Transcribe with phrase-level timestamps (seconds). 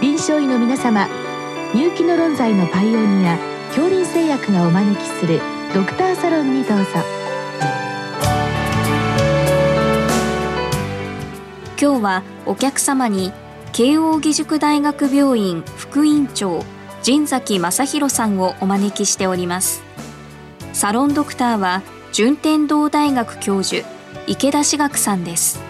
[0.00, 1.08] 臨床医の皆様
[1.74, 5.40] 入気の論剤のパイオニア恐林製薬がお招きする
[5.74, 6.84] ドクターサロンにどうぞ。
[11.80, 13.32] 今日はお客様に
[13.72, 16.62] 慶應義塾大学病院副院長
[17.02, 19.82] 陣崎正弘さんをお招きしております。
[20.72, 21.82] サロンドクターは
[22.12, 23.86] 順天堂大学教授
[24.26, 25.65] 池田志学さんです。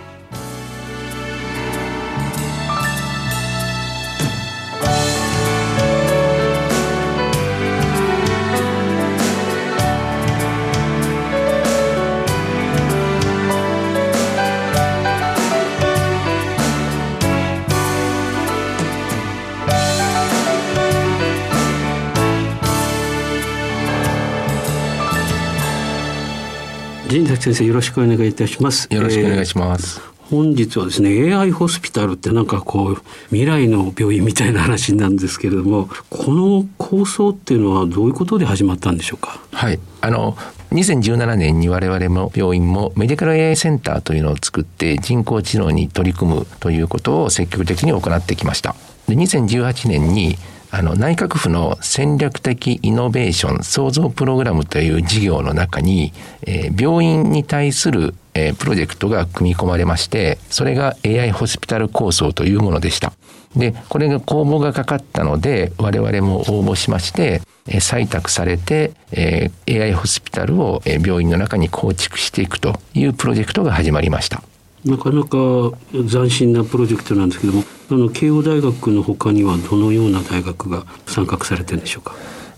[27.08, 28.88] 陣崎先生よろしくお願いいたします。
[28.90, 39.40] よろしくお願いします、えー、本日はですね AI ホスピタルってなんかこう未来の病院みたいな話なんですけれどもこの構想っていうのはどういうことで始まったんでしょうか？
[39.52, 39.78] はい。
[40.00, 40.36] あの
[40.72, 48.74] 2017年に我々も病院もメディカル AI センターというのを作って人工知能に取り組むということを積極的に行ってきました
[49.08, 50.36] で2018年に
[50.70, 63.12] あの内閣府の戦略的イノベーション創造プログラムという事業の中に、えー、病院に対する、えー、プロジェクトが組み込まれましてそれが AI ホスピタル構想というものでした。
[63.56, 74.42] でこれが公募がかかったので我々も応募しまして採択されて、えー、AI ホスピタルを病院の中に構築していくというプロジェクトが始まりました。
[74.86, 82.14] なかなか斬新なプロジェクトなんですけどもあの慶応大学のほかにはどのような大学が参画されてるんでしょうか？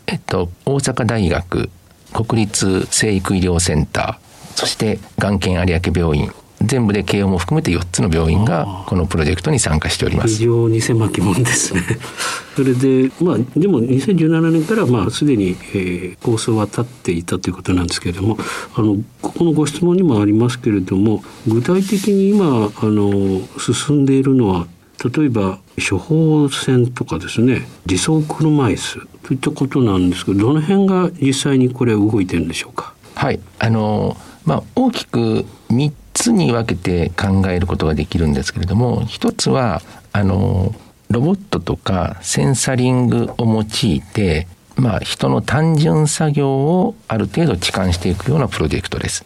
[0.06, 1.70] えっと大阪大学
[2.12, 10.36] 国立生育医療センターそしてがん研有明病院全部で慶応も含めて4つの病院がこのプロジェクトに参加しております。
[10.36, 11.82] 非常に狭きもんですね。
[12.56, 18.36] それでまあでも2017年からまあすでに、えー、構想は立っていたということなんですけれども
[18.74, 24.66] あのここのご質問にもありますけれども具体的に今あの進んでいるのは
[25.14, 32.94] 例えば処方箋とかですね自走車椅子といったことなんですけどどの辺が実際にこれ動いてるんでしょうか？
[33.14, 33.40] はい。
[33.60, 39.82] あのまあ大きく3つに分けて考えることができるんですけれども一つは
[40.12, 40.74] あの
[41.10, 44.46] ロボットとかセンサリングを用いて、
[44.76, 49.24] まあ、人の単純作業をある程度置換していくようなプロジェクトです。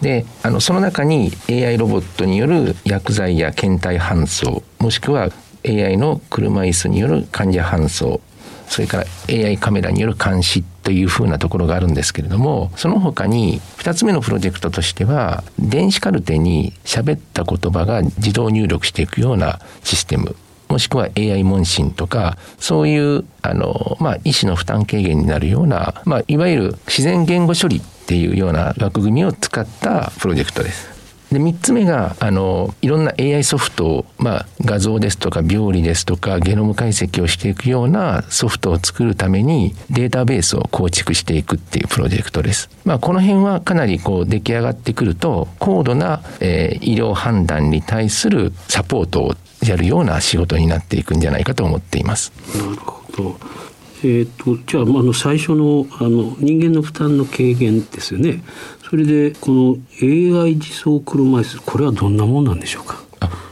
[0.00, 5.30] であのその中に AI ロボットによる薬剤や検体搬送もしくは
[5.66, 8.20] AI の車椅子による患者搬送
[8.68, 20.36] それから AI カメラによる監視というふうなところがあるんですけれどもその他に2つ目のプロジェクトとしては電子カルテに喋った言葉が自動入力していくようなシステム
[20.68, 30.95] もしくは AI 問診とかそういうあの、まあ、医師の負担軽減になるような、まあ、いわゆる自然言語処理っていうような枠組みを使ったプロジェクトです。
[31.32, 42.70] で3つ目があのいろんな AI ソフトを、まあ、画像ですとか病理ですとかゲノム解析をしていくようなソフトを作るためにデータベースを構築していくっていうプロジェクトです。
[42.84, 52.32] まあ、この辺はかなりこう出来上がってくると高度な、えー、医療判断に対するサポートをやるような仕事になっていくんじゃないかと思っています。
[52.56, 53.66] なるほど
[54.02, 58.42] えーと、じゃああの最初のあの人間の負担の軽減ですよね
[58.88, 63.04] それでこの AI 自走車椅子これはどんなものなんでしょうか？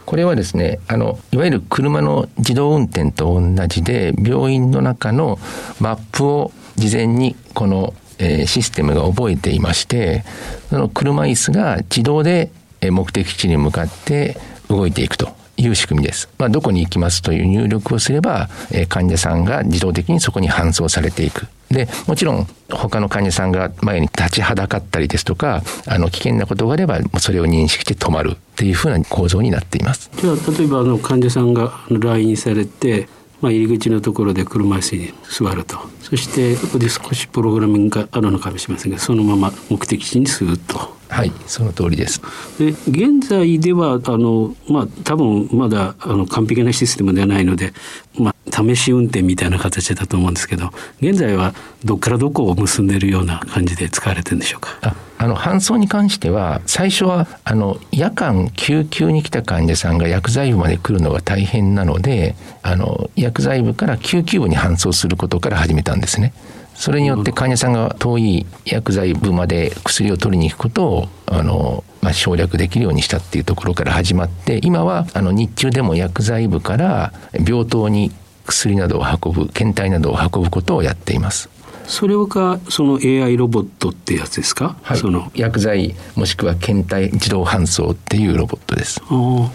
[0.06, 5.38] これはですねあのいわゆる車の自動運転と同じで病院の中の
[5.80, 10.24] マップを事前にこの、えー、システムが覚えていまして
[10.70, 12.50] その車椅子が自動で
[12.82, 14.36] 目的地に向かって
[14.68, 15.32] 動いていくと。
[15.66, 16.28] いう仕組みです。
[16.38, 21.46] まあ、どこに行きますという入力をすれば、えー、患者さんが自動的にそこに搬送されていく。
[21.70, 30.10] でもちろん他の患者さんが前に立ちはだかったりですとかあの危険なことがあればそれを認識して止まるっていうふうな構造になっています。
[30.16, 33.08] じゃあ例えばあの患者さんが来院されて
[33.40, 42.20] まあ、入り口のところで車椅子に座るとそしてここで少しプログラミングがあるのかもしれませんがそのまま目的地にスーッとはいその通りです
[42.58, 47.72] で現在ではあのまあ多分まだあの完璧なシステムではないので、
[48.18, 50.70] まあ、試し運転みたいな形だと思うんですけど
[51.00, 54.76] 現在はどっからどこを結んでるような感じで使われてるんでしょうか？
[54.82, 66.34] ああの搬送に関しては最初はあの夜間救急に来た患者さんが薬剤部まで来るのが大変なのであの薬剤部から救急部に搬送することから始めたんですね。
[66.74, 77.12] それによって患者さんが遠い薬剤部まで薬を取りに行くことをあの、まあ、省略できるようにしたっていうところから始まって今はあの日中でも薬剤部から
[77.46, 78.12] 病棟に
[78.46, 81.48] 薬などを運ぶ検体などを運ぶことをやっています。
[81.86, 85.30] それがその AI ロボットってやつですか、はい、その。
[85.34, 89.02] 薬剤もしくは検体自動搬送っていうロボットです。
[89.04, 89.50] あ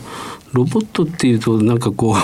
[0.53, 2.15] ロボットっていうとなんかこう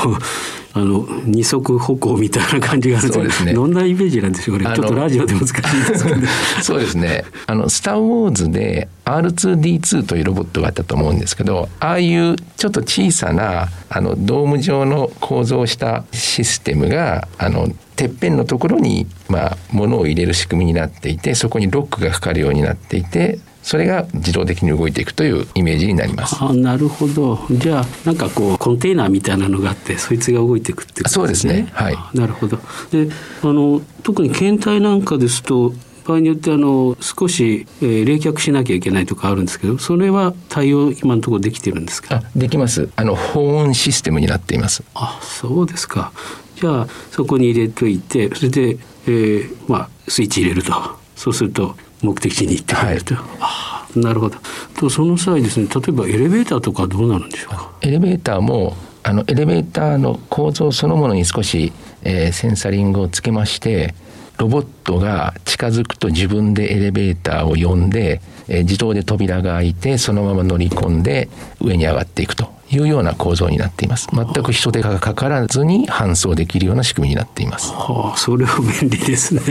[0.78, 3.54] あの二足歩行みたいな感じがあるんですね。
[3.54, 4.66] どんなイメージなんでしょうね。
[4.66, 6.22] ちょっとラジオで難しいですけど。
[6.62, 7.24] そうですね。
[7.48, 26.38] あのスターウォーズで R2D2 というロボットがあったと思うんですけど、ああいうちょっと小さなあのドーム状の構造をしたシステムがあのてっぺんのところにまあ物を入れる仕組みになっていて、そこにロックがかかるようになっていて、それが自動的に動いていくというイメージになります。
[26.40, 27.40] あなるほど。
[27.50, 31.54] じゃあなんかこうコンテーナーみたいなのがあってそいつが動いていくってことですね。
[31.54, 31.70] そうですね。
[31.74, 31.98] はい。
[32.14, 32.58] なるほど。
[32.92, 33.10] で
[33.42, 35.74] あの特に検体なんかですと
[36.06, 42.22] 場合によってあの少し、えー、冷却しなきゃいけないとかあるんですけどそれは対応今のところできてるんですか？
[42.36, 42.90] できます。
[42.96, 44.84] あの保温システムになっています。
[44.94, 46.12] あそうですか。
[46.56, 48.78] じゃあそこに入れといてそれで、
[49.08, 50.72] えー、まあスイッチ入れると。
[51.16, 54.38] そうすると目的地に行ってくれると、はい、あなるほど。
[54.78, 57.72] とその際ですね例えばエレベーターとかどうなるんでしょうか？
[57.82, 61.72] エレベーターもあのエレベーターの構造そのものに少し、
[62.04, 63.96] えー、センサリングをつけまして
[64.38, 71.30] ロボットが近づくと自分でエレベーターを呼んで、えー、自動で扉が開いてそのまま乗り込んで
[71.62, 74.10] 上に上がっていくというような構造になっています。
[74.12, 77.72] 全く人手がかからずに搬送できるような仕組みになっています。
[77.72, 79.42] はあそれは便利ですね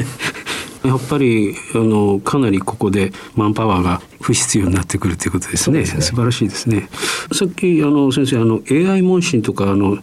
[0.85, 5.85] やっぱりあのかなりここでマンパワーが不必要になってくるということですね。
[5.87, 6.89] すね素晴らしいですね。
[7.33, 9.99] さっきあの先生あの AI 問診とかあの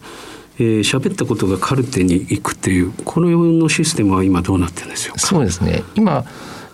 [0.58, 5.14] えー、喋ったことがカルテに行くっていうこののシステムは今どうなってるんですよ？
[5.16, 6.24] そうですね今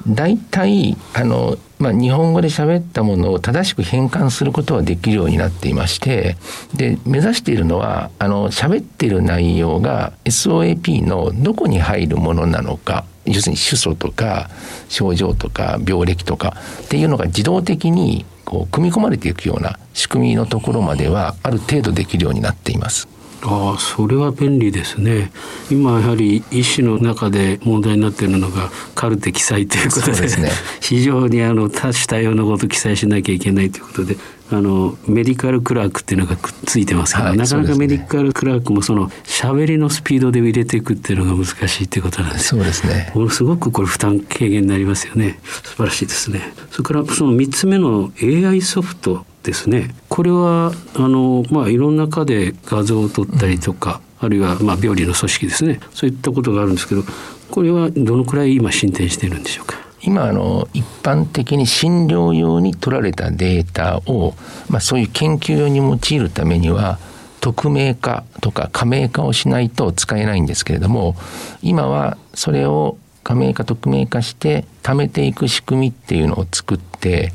[0.06, 6.36] 大体あの、まあ、日本語で喋ったものを正しく変換することはできるようになっていまして
[6.74, 14.48] で目指しているのはあの喋っている内容が SOAP のどこに入るものなのか要するに主訴とか
[14.88, 23.17] 症状とか病歴とかっていうのが自動的にこう組み込まれていくような仕組みのところまではある程度できるようになっています。
[23.42, 25.30] ああそれは便利ですね。
[25.70, 30.50] 今やはり医師の中で問題になっているのがカルテ記載ということで、ね、
[30.80, 34.16] 非常にあの多種多様なことを記載しなきゃいけないということで
[34.50, 42.48] あのメディカルクラークっていうのがくっついてますから、はい、なかなかメディカルクラークもその喋りのスピードで入れていくっていうのが難しいっていうことなんです。
[42.48, 43.12] そうですね。
[43.14, 45.38] ものすごくこれ負担軽減になりますよね。
[45.44, 46.52] 素晴らしいですね。
[46.70, 49.94] それからその3つ目の AI ソフトですね。
[50.08, 55.80] これはあの、まあ、いろんな科で画像を撮ったりとか、うん、あるいは、まあ、病理の組織ですね。
[55.92, 57.02] そういったことがあるんですけど
[57.50, 59.76] これはどのくらい今進展しているんでしょうか？
[60.02, 64.34] 今あの一般的に診療用に取られたデータを、
[64.68, 66.98] まあ、そういう研究用に用いるためには
[67.40, 71.16] 匿名化とか加盟化をしないと使えないんですけれども
[71.62, 77.32] 今はそれを加盟化匿名化して貯めていく仕組みっていうのを作って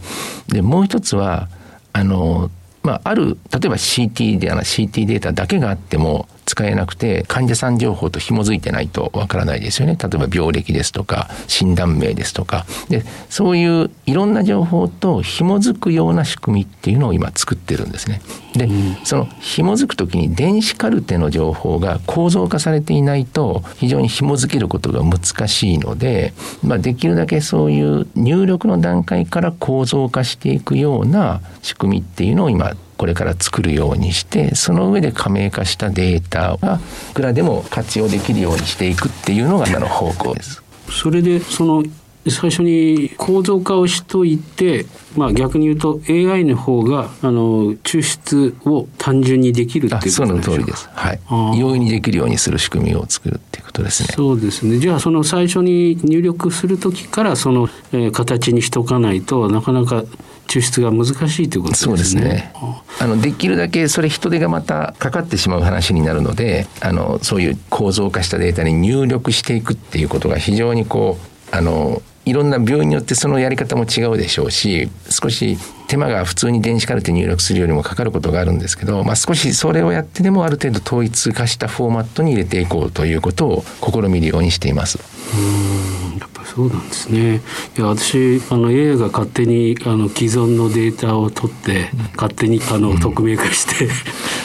[0.47, 1.49] でもう一つは
[1.93, 2.49] あの
[2.83, 9.97] まあ、ある例えば CT であの CT データだけがあっても使えなくて患者さん情報と紐づいてないとわからないですよね。
[9.99, 12.65] 例えば病歴ですとか診断名ですとか。
[12.89, 18.21] でそういういろんな情報と紐づくような仕組みっていうのを今作ってるんですね。
[18.53, 18.69] で、
[19.03, 26.33] その紐づく時に電子カルテの情報が構造化されていないと非常に紐づけることが難しいので、
[26.63, 36.79] まあ、できるだけそういう入力の段階から構造化していくような仕組みっていうのを今これから作るようにしてその上で加盟化したデータが
[37.11, 40.63] いくらでも活用できるようにしていくっていうのが今の方向です。
[40.89, 41.83] それでその
[42.29, 44.85] 最初に構造化をしといて、
[45.17, 51.19] まあ、逆に言うと AI の方があの抽出を単純にできるっていうことその通りです、はい、
[51.59, 54.09] 容易にできるようにする仕組みを作るっていうことですね。
[54.15, 54.79] そうですね。
[54.79, 60.05] じゃあその最初に入力する時からその、えー、形にしとかないとなかなか
[60.47, 61.87] 抽出が難しいということですね。
[61.87, 62.53] そうですね。
[63.01, 71.17] あのできるだけそれ人手がまたかかってしまう話になるので、あのそういう構造化したデータに入力していくっていうことが非常にこ
[71.51, 84.99] うあのいろんな病院によってそのやり方も違うでしょうし少し手間が普通に電子カルテ入力するよりもかかることがあるんですけど、まあ、少しそれをやってでもある程度統一化したフォーマットに入れていこうということを試みるようにしています。
[85.35, 87.41] うんやっぱそうなんですね。
[87.77, 93.89] いや私あの AI が勝手にあの既存のデータを取って、うん、勝手にあの匿名化して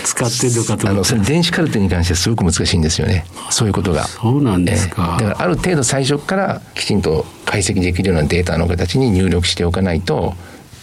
[0.04, 3.24] 使ってるのかとあのそれ電子カルテに関してはすごく難しいんですよね。
[3.50, 4.04] そういうことが。
[4.04, 5.18] そうなんですか。
[5.20, 10.34] えー、だからある程度最初からきちんと解析できるようなデータの形に入力しておかないと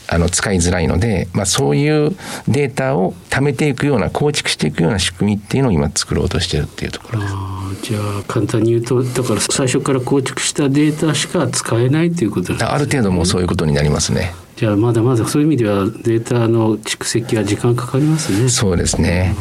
[0.08, 2.16] あの使いづらいので、まあ、そういう
[2.48, 7.34] データを貯めていくような構築していくような仕組みっていうのを今作ろうとしてるっていうところです。
[7.82, 12.66] じゃあ簡単に言うとだから最初から構築したデータしか使えないということですね。
[12.66, 14.34] ある程度もうそういうことになりますね。
[14.56, 18.50] じゃあまだまだそういう意味ではデータの蓄積は時間かかりますね。
[18.50, 19.36] そうですね。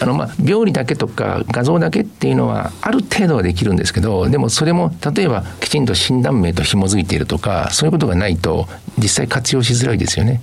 [0.00, 8.66] あのまあ病理だけとか画像だけっていうのはある程度はできるんですけどでもそれも例えばきちんと診断名と紐づいているとかそういうことがないと
[8.98, 10.40] 実際活用しづらいですよね。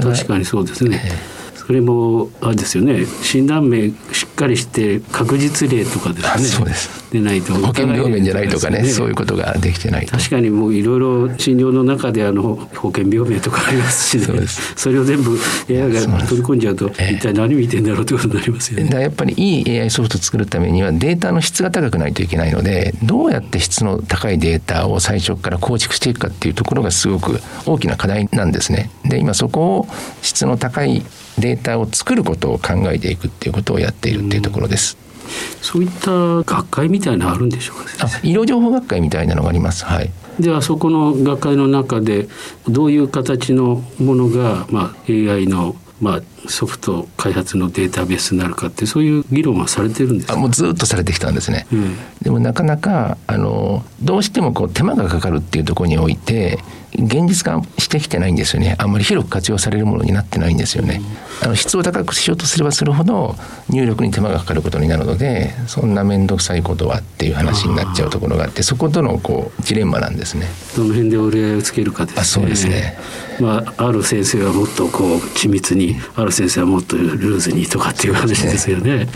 [0.00, 1.00] 確かにそうですね。
[1.04, 3.06] えーそれもあれですよね。
[3.22, 6.44] 診断名しっかりして確実例とかですね。
[6.44, 7.12] そうです。
[7.12, 7.54] でないと。
[7.54, 15.38] 保険病名じゃないとかねそういうことができてない確かにもういろいろ診療の中であの保険病名とかありますし、ね、そそれを全部
[15.68, 19.00] AI が取り込んじゃうと一体何見てんだろうということになりますよね。
[19.00, 28.90] やっぱりいい AI ソフトを作るためにはデータの質が高くないといけないのでどうやって質の高いデータを最初から構築していくかっていうところがすごく大きな課題なんですね。
[29.04, 29.88] で今そこを
[30.22, 31.04] 質の高い
[31.38, 34.96] データを作ることを考えていくっていうことをやっているっていうところです。
[35.60, 36.10] そういった
[36.42, 39.84] 学会みたいなのあるんでしょうか、ね、医療情報学会みたいなのがあります。
[39.84, 40.10] はい。
[40.40, 42.28] ではそこの学会の中で
[42.68, 56.58] どういう形のものが、まあ、AI のまあ、ソフト開発のデータベースになるかってそういう議論はされてるんですあもうずっとされてきたんですね、うん、でもなかなかあのどうしてもこう手間がかかるっていうところにおいて
[56.94, 58.76] 現実化してきてないんですよね。
[58.78, 61.00] あんまり広く活用されるものになってないんですよね、
[61.42, 63.34] あの質を高くしようとすればするほど
[63.70, 72.20] 入力に手間がかかることになるのでそんな面倒くさいことはっていう話になっちゃうところがあってそことのこうジレンマなんですねどの辺で折り合いをつけるかですね。
[72.20, 72.98] あそうですね。
[73.40, 79.08] まあある先生はもっとこう緻密にある先生はもっとルーズにとかっていう話ですよね。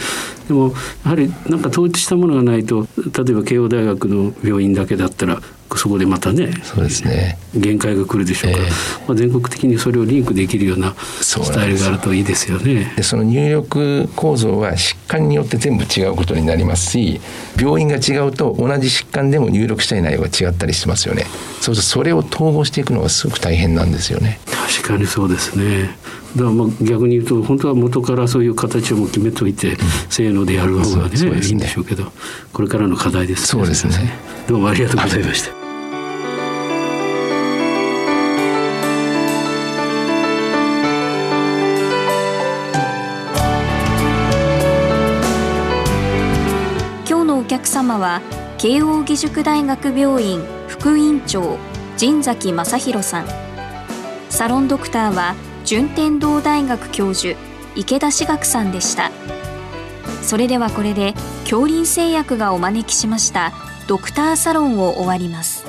[0.48, 5.40] でもやはりなんか統一したものがないと例えば慶応大学の病院だけだったら
[5.74, 8.70] そこでまたねそうですね限界が来るでしょうから、えー、
[9.08, 12.92] まあ、全国的にそれをリンクできるようなスタイルがあるといいですよね。
[12.96, 17.20] でその入力構造は疾患によって全部違うことになりますし
[17.58, 21.24] 病院が違うと同じ疾患でも入力したい内容が違ったりしますよね。
[21.60, 24.38] そうするとそれを統合していくのがすごく大変なんですよね。
[24.46, 25.96] 確かにそうですね。
[26.36, 29.76] だからまあ逆に言うと本当は元からそういう形をも決めといて、うん、
[30.10, 32.12] せーのでやる方がね、ね、いいんでしょうけど
[32.52, 34.12] これからの課題です、ね、そうですね。
[34.46, 35.66] どうもありがとうございました。
[47.46, 48.20] 客様は
[48.58, 51.58] 慶應義塾大学病院副院長
[51.96, 53.26] 陣崎正弘さん。
[54.28, 55.34] サロンドクターは
[55.66, 57.36] 順天堂大学教授
[57.74, 59.10] 池田志学さんでした。
[60.22, 63.52] それではこれで恐林製薬がお招きしました
[63.88, 65.64] ドクターサロンを終わります。